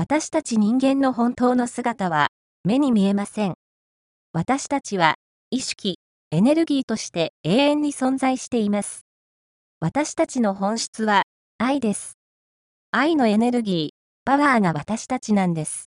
[0.00, 2.28] 私たち人間の本当の姿は
[2.62, 3.54] 目に見えません。
[4.32, 5.16] 私たちは
[5.50, 5.98] 意識、
[6.30, 9.06] エネルギーとして永遠に存在しています。
[9.80, 11.24] 私たちの本質は
[11.58, 12.12] 愛です。
[12.92, 15.90] 愛のエネルギー、パワーが私たちなんです。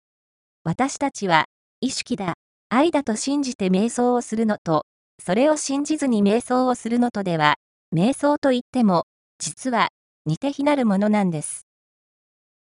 [0.62, 1.46] 私たちは
[1.80, 2.34] 意識だ、
[2.68, 4.84] 愛だと信じて瞑想をするのと、
[5.20, 7.56] それを信じずに瞑想をするのとでは、
[7.92, 9.06] 瞑想といっても、
[9.40, 9.88] 実は
[10.24, 11.66] 似て非なるものなんです。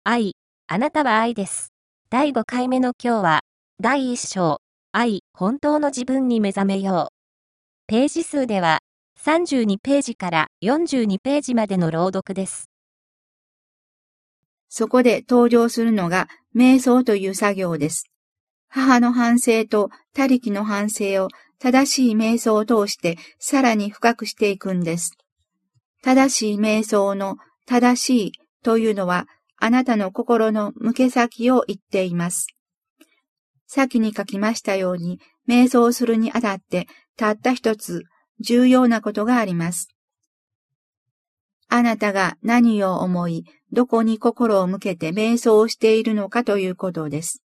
[0.03, 0.33] 愛、
[0.73, 1.71] あなたは愛です。
[2.09, 3.41] 第5回目の今日は、
[3.79, 4.57] 第1章、
[4.91, 7.13] 愛、本当の自分に目覚めよう。
[7.85, 8.79] ページ数では、
[9.23, 12.71] 32ページから42ページまでの朗読です。
[14.67, 18.05] そこで登場するのが、瞑想という作業です。
[18.67, 21.27] 母の反省と他力の反省を
[21.59, 25.11] 正しい瞑想を通してさらに深くしていくんです。
[26.01, 27.37] 正しい瞑想の
[27.67, 28.31] 正しい
[28.63, 29.27] というのは
[29.65, 32.47] あなたの心の向け先を言っています。
[33.65, 38.03] 先に書きましたように、瞑想するにあたってたった一つ
[38.41, 39.87] 重要なことがあります。
[41.69, 47.41] あなたが何を思い、どこに心を向けて瞑想をしているのかということです。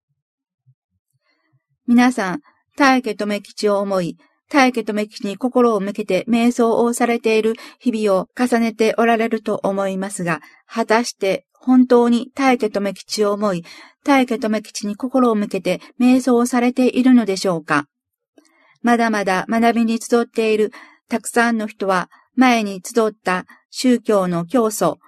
[1.87, 2.41] 皆さん、
[2.77, 4.19] 大家留吉を思い、
[4.51, 13.65] 大家留吉に心を向けて瞑想をされている日々を重ねておられると思いますが、果たして本当に大家留吉を思い、
[14.05, 17.87] 大家留吉に心を向けて瞑想をされているのでしょうか
[18.83, 20.73] まだまだ学びに集っている
[21.09, 24.98] たくさんの人は、前に集った宗教の教祖、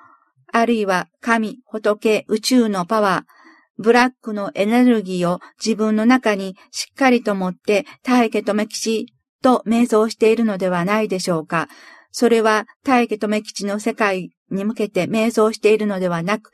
[0.52, 9.06] あるいは神、仏、宇宙のパワー、ブラックのエネルギーを自分の中にしっかりと持って大家留吉
[9.42, 11.68] と瞑想しているのではないでしょうか。
[12.12, 16.52] それは大家留吉の世界に向けて瞑想しているのではなく、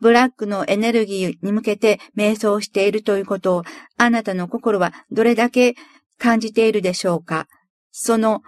[0.00, 3.62] ブラックのエネルギーに向けて瞑想しているということを、
[3.96, 5.76] あなたの心はどれだけ
[6.18, 7.46] 感じているでしょうか？
[7.92, 8.42] その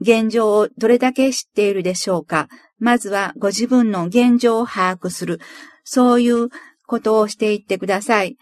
[0.00, 2.48] 現状をどれだけ知っているでしょうか？
[2.78, 5.40] まずはご自分の現状を把握する。
[5.84, 6.48] そういう
[6.86, 8.36] ことをしていってください。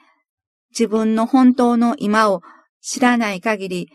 [0.70, 2.42] 自分の本当の今を
[2.82, 3.88] 知らない限り、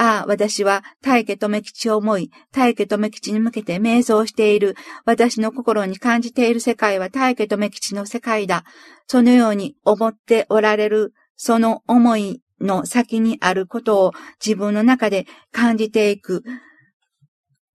[0.00, 4.74] ああ、私は大家留吉を思い、大家留吉に向けて瞑想している。
[5.04, 8.64] 私の心に感じている世界は大家留吉の世界だ。
[9.06, 14.12] そのように思っておられる、その思いの先にあることを
[14.42, 16.44] 自分の中で感じていく。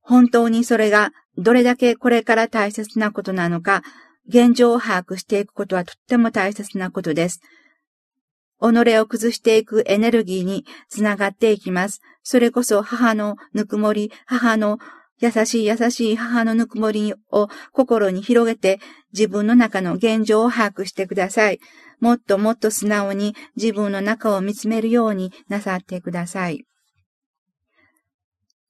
[0.01, 3.83] 本当にそれがどれだけこれから大切なことなのか、
[4.27, 7.41] 現状を把握していくことはとっても大切なことです。
[8.61, 12.01] 己を崩していくエネルギーにつながっていきます。
[12.23, 14.79] それこそ母のぬくもり、母の
[15.19, 18.79] 優しい優しい母のぬくもりを心に広げて
[19.13, 21.59] 自分の中の現状を把握してください。
[21.99, 26.65] もっともっと素直に自分の中を見つめるようになさってください。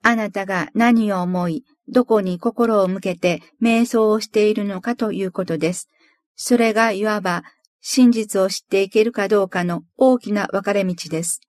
[0.03, 5.89] あなたが何を思い、どこに心を向けて瞑想をしているのかということです。
[6.35, 7.43] それがいわば
[7.87, 11.39] 真実を知っていけるかどうかの大きな分かれ道です。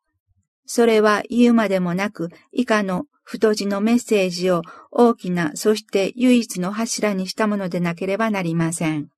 [0.66, 4.60] それは言うまでもなく以下の太字のメッセージを
[4.90, 9.08] 大きな、そして唯一の柱にしたものでなければなりません。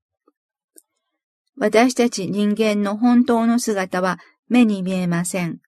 [1.57, 5.59] 私たち人間の本当の姿は目に見えません。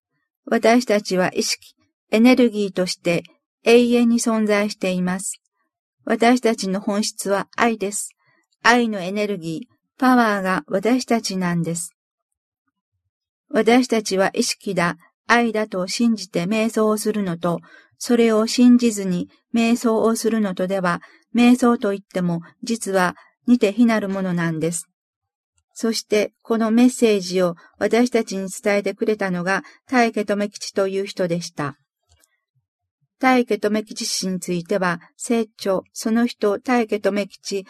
[0.45, 1.75] 私たちは意識、
[2.13, 3.25] エネルギーとして
[3.65, 5.43] 永遠に存在しています。
[6.05, 8.11] 私たちの本質は愛です。
[8.63, 9.70] 愛のエネルギー、
[10.01, 11.95] パワーが私たちなんです。
[13.51, 14.97] 私たちは意識だ、
[15.27, 17.61] 愛だと信じて瞑想をするのと、
[17.99, 21.03] それを信じずに瞑想をするのとでは、
[21.37, 23.15] 瞑想といっても実は
[23.47, 24.89] 似て非なるものなんです。
[25.75, 31.77] そしてこのメッセージを私たちに伝えてくれたのが大家留吉という人でした。
[33.19, 37.67] 大家留吉氏については、成長、その人、大家留吉、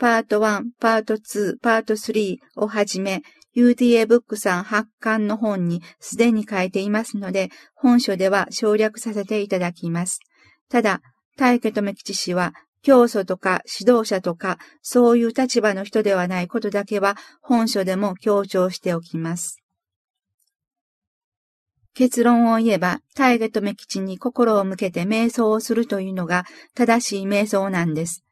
[0.00, 3.20] パート1、パート2、パート3をはじめ、
[3.54, 10.20] UDA ブックさん発刊の本にすでに書いていますので、本書では省略させていただきます。
[10.70, 11.02] ただ、
[11.36, 19.62] 大家留吉氏は、教祖とか指導者とか、そういう立場の人ではないことだけは、本書でも強調しておきます。
[21.92, 28.24] 結論を言えば、大河と目吉に心を向けて瞑想をするというのが正しい瞑想なんです。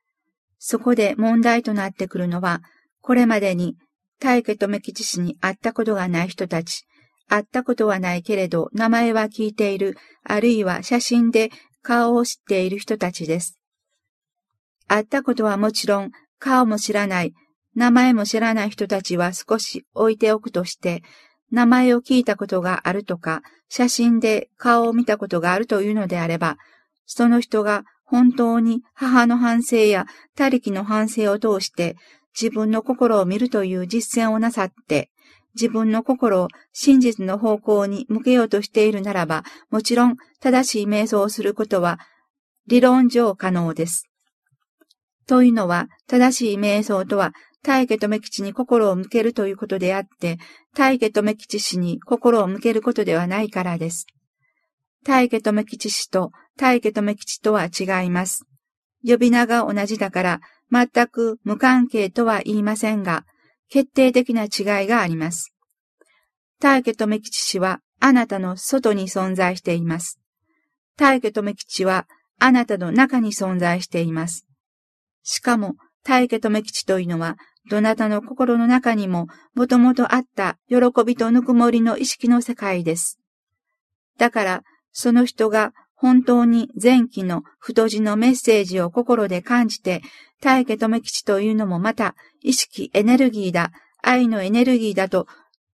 [0.59, 2.63] そこで問題となってくるのは、
[3.01, 3.77] これまでに
[4.21, 6.85] 大家と目吉氏に会ったことがない人たち、
[7.29, 11.51] 会ったことはないけれど名前は聞いている、あるいは写真で
[11.83, 13.59] 顔を知っている人たちです。
[14.89, 17.35] 会ったことはもちろん顔も知らない、
[17.75, 21.03] 名前も知らない人たちは少し置いておくとして、
[21.51, 26.57] 名前を聞いたことがあるとか、写真で顔を見たことがあるというのであれば、
[27.07, 31.97] その人が本当に母の反省や他力の反省を通して
[32.41, 35.11] 自分の心を見るという実践をなさって、
[35.55, 41.99] 自分の心を真実の方向に向けようとしているならば、もちろん正しい瞑想をすることは
[42.67, 44.09] 理論上可能です。
[45.27, 47.33] というのは、正しい瞑想とは、
[47.63, 50.39] 大家留吉に心を向けるということであって、
[50.75, 54.07] 大家留吉氏に心を向けることではないからです。
[55.05, 58.45] 大家留吉氏と大家留吉とは違います。
[59.05, 60.41] 呼び名が同じだから、
[60.71, 63.25] 全く無関係とは言いませんが、
[63.69, 65.55] 決定的な違いがあります。
[66.61, 70.19] 大家留吉氏はあなたの外に存在しています。
[70.97, 72.07] 大家留吉は
[72.41, 74.47] あなたの中に存在しています。
[75.23, 75.75] しかも、
[76.05, 77.37] 大家留吉というのは、
[77.71, 83.19] どなたの心の中にももともとあった喜びとぬくもりの意識の世界です。
[84.17, 84.63] だから、
[85.01, 90.03] その人が本当に前期の太字のメッセージを心で感じて、
[90.41, 93.71] 大家留吉というのもまた意識エネルギーだ、
[94.03, 95.29] 愛のエネルギーだと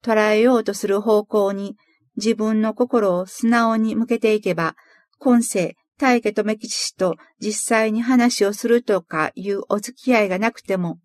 [0.02, 1.76] 捉えようとする方向に
[2.16, 4.74] 自分の心を素直に向けていけば、
[5.20, 10.98] 今世、大家留吉氏と実際に話をするとかいうお付き合いがなくても、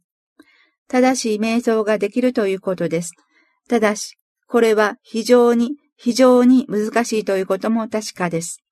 [0.88, 3.12] 正しい瞑想ができるということです。
[3.69, 4.18] ただし、
[4.48, 8.63] これは非常に、非常に難しいということも確かです。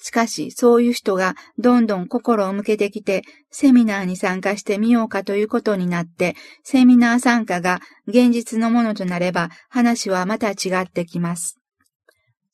[0.00, 11.58] しかし、そういう人がどんどん心を向けてきて、セミナーに参加してみようかということになって、セミナー参加が現実のものとなれば、話はまた違ってきます。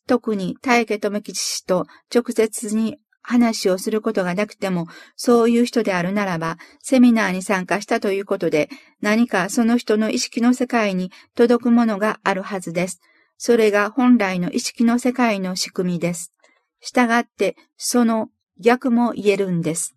[0.07, 4.87] 特に大家留吉氏と直接に話をすることがなくても、
[5.17, 8.69] そういう人であるならば、セミナーに参加したということで、
[9.01, 13.01] 何かその人の意識の世界に届くものがあるはずです。
[13.39, 16.33] それが本来の意識の世界の仕組みです。
[16.81, 18.29] 従って、その
[18.61, 19.97] 逆も言えるんです。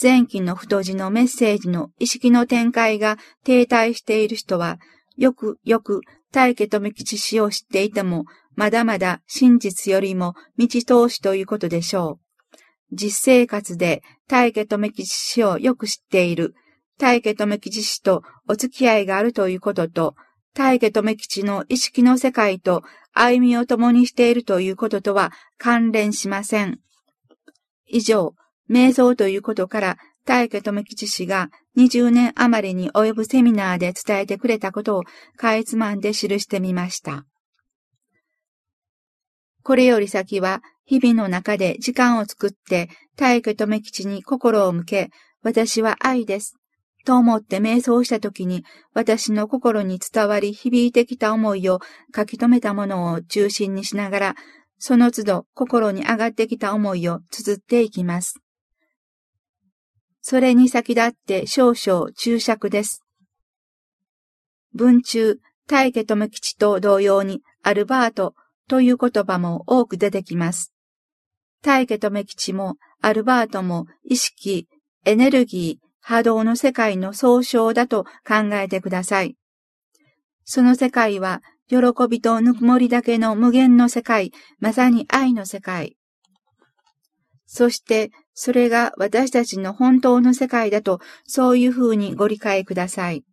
[0.00, 4.78] 前期の太字のメッセージの意識の展開が停滞している人は、
[5.16, 6.00] よくよく
[6.32, 12.31] 大家富吉氏を知っていても、まだまだ真実よりも道通しということでしょう。
[12.92, 16.54] 実生活で大家富吉氏をよく知っている、
[16.98, 20.14] 大家富吉氏とお付き合いがあるということと、
[20.54, 22.82] 大家留吉の意識の世界と
[23.14, 26.78] 歩みを共にしているということとは関連しません。
[27.86, 28.34] 以上、
[28.70, 35.02] 瞑想ということから大家留吉氏が20年余りに及ぶセミナーで伝えてくれたことを
[35.36, 37.24] かいつまんで記してみました。
[39.62, 45.10] これより先は日々の中で時間を作って大家留吉に心を向け、
[45.42, 46.56] 私は愛です。
[47.04, 48.64] と思って瞑想した時に
[48.94, 51.80] 私の心に伝わり響いてきた思いを
[52.14, 54.34] 書き留めたものを中心にしながら、
[54.78, 58.40] その都度心に上がってきた思いを綴っていきます。
[60.20, 63.02] それに先立って少々注釈です。
[64.74, 68.34] 文中、大家智吉と同様にアルバート
[68.68, 70.72] という言葉も多く出てきます。
[71.62, 74.68] 大家智吉もアルバートも意識、
[75.04, 79.36] エネルギー、波動の世界の総称だと考えてください。
[80.44, 81.78] その世界は、喜
[82.10, 85.96] びとぬくもりだけの無限の世界、まさに愛の世界。
[87.46, 93.24] そして、それが私たちの本当の世界だと、そういうふうにご理解ください。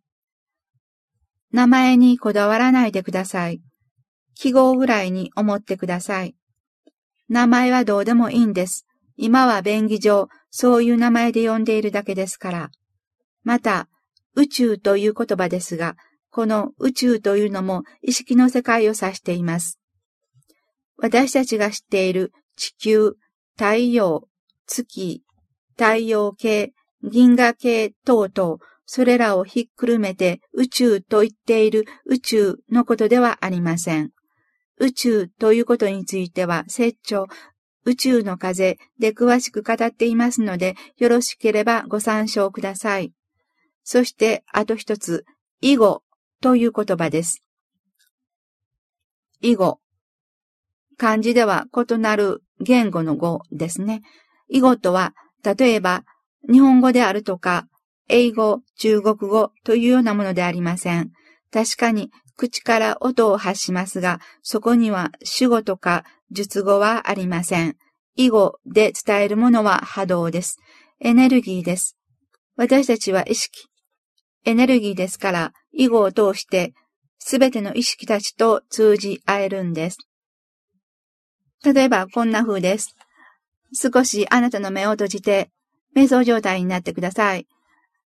[1.52, 3.60] 名前にこだわらないでください。
[4.34, 6.34] 記号ぐらいに思ってください。
[7.28, 8.86] 名前はどうでもいいんです。
[9.16, 12.70] 今は便宜上、そういう名前で呼んでいるだけですから。
[13.42, 13.88] また、
[14.34, 15.96] 宇宙という言葉ですが、
[16.30, 19.78] この宇宙というのも意識の世界を指しています。
[20.96, 23.14] 私たちが知っている地球、
[23.56, 24.28] 太陽、
[24.66, 25.22] 月、
[25.76, 26.72] 太陽系、
[27.02, 34.10] 銀河系等々、それらをひっくるめて宇宙と言っている宇宙のことではありません。
[34.80, 37.26] 宇宙ということについては、説長、
[37.84, 43.12] 宇宙の風で詳しく語っていますので、よろしければご参照ください。
[43.84, 45.26] そして、あと一つ、
[45.60, 46.02] 囲碁
[46.40, 47.42] という言葉です。
[49.42, 49.80] 囲碁。
[50.96, 54.02] 漢字では異なる言語の語ですね。
[54.48, 56.04] 囲碁とは、例えば、
[56.50, 57.66] 日本語であるとか、
[58.08, 61.12] 英語、中国語というようなものでありません。
[61.52, 62.10] 確かに
[62.40, 67.76] 口から音を発しますが、そこには主語とか術語はありません。
[68.16, 70.58] 囲碁で伝えるものは波動です。
[71.00, 71.98] エネルギーです。
[72.56, 73.68] 私たちは意識、
[74.46, 76.72] エネルギーですから、囲碁を通して、
[77.18, 79.98] すべての意識たちと通じ合えるんです。
[81.62, 82.96] 例えば、こんな風です。
[83.74, 85.50] 少しあなたの目を閉じて、
[85.94, 87.46] 瞑想状態になってください。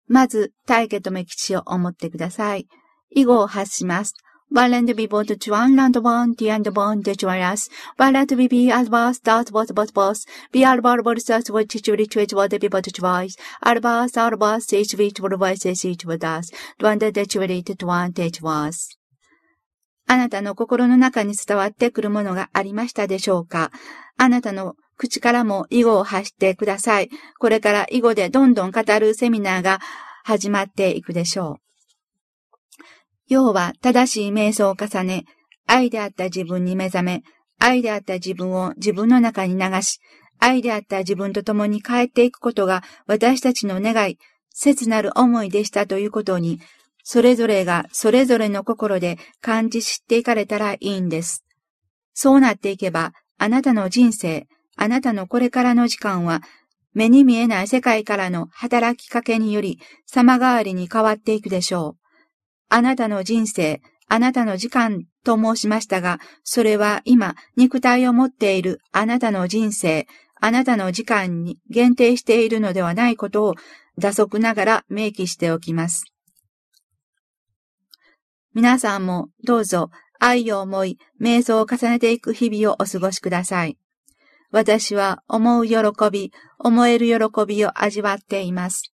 [0.07, 2.67] まず、体家と目吉を思ってください。
[3.15, 4.13] 囲碁を発します。
[4.53, 7.71] Valent be both to one and one, the and one, the joyous.
[7.97, 10.27] Valent be be as was, that was, was, was.
[10.51, 13.35] Be all bar, bar, such what teach, which, which, what, be but choice.
[13.63, 16.51] All bars, all bars, each, which, what, voice, each, what does.
[16.79, 18.95] One, the, the, the, one, the, was.
[20.05, 23.71] あなたの心の中に伝わってくるものがありましたでしょうか
[24.17, 27.09] あなたの口からも囲碁を発してください。
[27.39, 29.79] これから囲碁でどんどん語るセミナーが
[30.23, 31.62] 始まっていくでしょう。
[33.33, 35.25] 要は正しい瞑想を重ね、
[35.65, 37.23] 愛であった自分に目覚め、
[37.57, 39.99] 愛であった自分を自分の中に流し、
[40.37, 44.19] 愛であった自分と共に帰っていくことが私たちの願い、
[44.51, 46.59] 切なる思いでしたということに、
[47.03, 51.43] それぞれがそれぞれの心で感じ知っていかれたらいいんです。
[52.13, 56.43] そうなっていけば、あなたの人生、あなたのこれからの時間は、
[56.93, 62.02] 目に見えない世界からの働きかけにより様変わりに変わっていくでしょう。
[62.75, 70.07] あなたの人生、あなたの時間と申しましたが、それは今、肉体を持っているあなたの人生、
[70.41, 73.53] あなたの時間に限定しているのではないことを、
[73.99, 76.05] 打足ながら明記しておきます。
[78.55, 83.77] 皆さんもどうぞ愛を思い、瞑想を重ねていく日々をお過ごしください。
[84.49, 85.75] 私は思う喜
[86.11, 88.91] び、思える喜びを味わっています。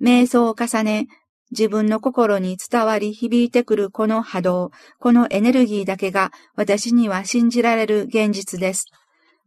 [0.00, 1.08] 瞑想を重ね、
[1.50, 8.86] 自分の心に伝わり響いてくるこの波動、このエネルギーだけが私には信じられる現実です。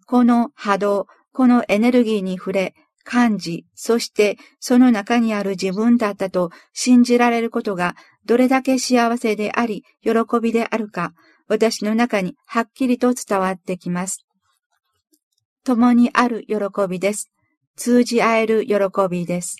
[0.05, 11.13] この波動、このエネルギーに触れ、感じ、そしてその中にある自分だったと信じられることがどれだけ幸せであり、喜びであるか、
[11.47, 14.25] 私の中にはっきりと伝わってきます。
[15.63, 16.55] 共にある喜
[16.87, 17.31] びです。
[17.75, 18.77] 通じ合える喜
[19.09, 19.57] びです。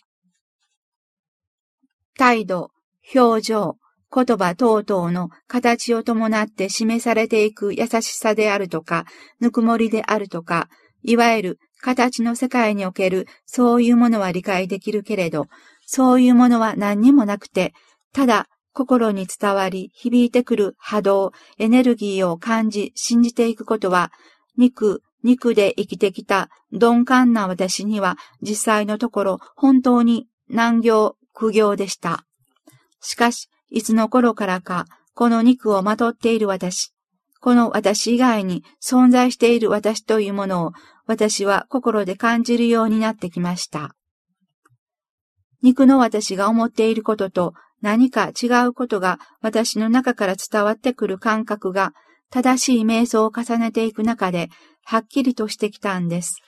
[2.19, 2.71] 態度、
[3.15, 3.77] 表情、
[4.13, 9.05] 言葉等々の形を伴って示されていく優しさであるとか、
[9.39, 10.67] ぬくもりであるとか、
[11.01, 15.47] いわゆる形の世界におけるそういうものは理解できるけれど、
[15.85, 17.73] そういうものは何にもなくて、
[18.11, 24.11] ただ心に伝わり響いてくる波動、エネルギーを感じ信じていくことは、
[24.57, 32.25] 肉、肉で生きてきた鈍感な私には実際のところ本当に難行、苦行でした。
[33.00, 36.93] しかし、いつの頃からか、この肉をまとっている私、
[37.39, 40.72] この私以外に存在している私というものを
[41.05, 43.96] 私は心で感じるようになってきました。
[45.62, 51.93] 肉の私が思っていることと何か違うことが私の中から伝わってくる感覚が
[52.29, 54.50] 正しい瞑想を重ねていく中で
[54.84, 56.41] はっきりとしてきたんです。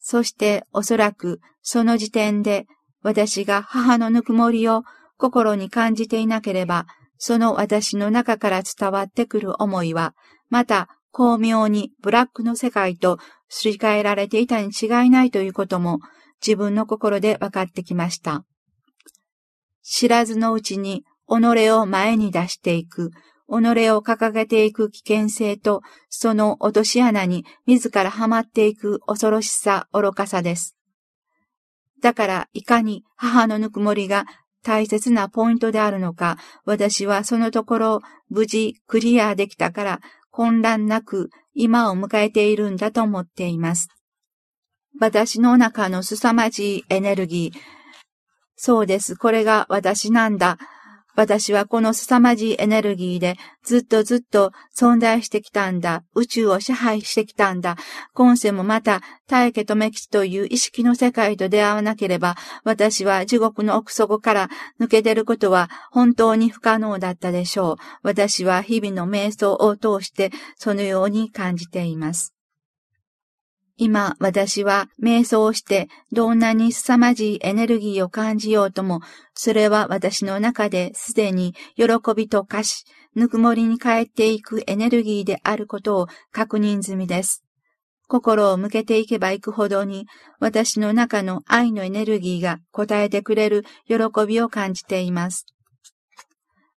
[0.00, 2.66] そしておそらくその時点で
[3.06, 4.82] 私が母のぬくもりを
[5.16, 6.86] 心に感じていなければ、
[7.18, 10.16] その私の中から伝わってくる思いは、
[10.50, 16.00] また巧妙にブラックの世界とすり替えられていたに違いないということも
[16.44, 18.44] 自分の心で分かってきました。
[19.84, 23.12] 知らずのうちに己を前に出していく、
[23.48, 23.52] 己
[23.90, 30.75] を掲げていく危険性と、その落とし穴に自らはまっていく恐ろしさ、愚かさです。
[32.06, 34.26] だから、いかに母のぬくもりが
[34.62, 43.88] 大切なポイントであるのか、私はそのところを無事クリアできたから混乱なく今を迎えているんだと思っています。
[45.00, 47.58] 私の中の凄まじいエネルギー。
[48.54, 49.16] そうです。
[49.16, 50.58] これが私なんだ。
[51.16, 56.04] 私はこの凄まじいエネルギーでずっとずっと存在してきたんだ。
[56.14, 57.76] 宇宙を支配してきたんだ。
[58.12, 67.76] 今世もまた大家とメキシという意識の世界と出会わなければ、私は地獄の奥底から抜け出ることは本当に不可能だったでしょう。
[68.02, 72.35] 私は日々の瞑想を通してそのように感じています。
[73.78, 79.00] 今、私は瞑想してどんなに凄まじいエネルギーを感じようとも、
[79.34, 81.84] それは私の中ですでに喜
[82.16, 87.42] びと歌詞、ぬくもりに変えていくエネルギーであることを確認済みです。
[88.08, 90.06] 心を向けていけばいくほどに、
[90.40, 95.44] 私の中の愛のエネルギーが応えてくれる喜びを感じています。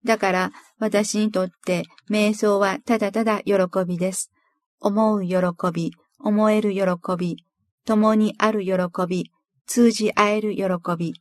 [0.04, 3.54] だから、私にとって瞑想はただただ喜
[3.86, 4.32] びです。
[4.80, 5.36] 思う喜
[5.72, 6.82] び、思える喜
[7.18, 7.44] び、
[7.84, 8.74] 共にある喜
[9.08, 9.30] び、
[9.66, 10.64] 通じ合える喜
[10.98, 11.14] び。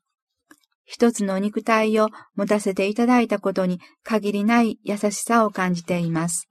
[0.85, 6.47] 一つの肉体を持たせていただいたことに限りない優しさを感じています。